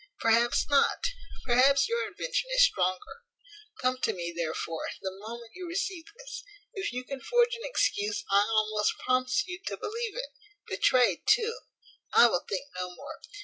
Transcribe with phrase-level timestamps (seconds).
[0.19, 1.05] Perhaps not.
[1.45, 3.21] Perhaps your invention is stronger.
[3.79, 6.43] Come to me, therefore, the moment you receive this.
[6.73, 10.31] If you can forge an excuse I almost promise you to believe it.
[10.65, 11.55] Betrayed too
[12.15, 13.19] I will think no more.